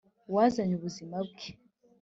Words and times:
wazanye 0.33 0.73
ubuzima 0.75 1.15
bwe. 1.27 1.47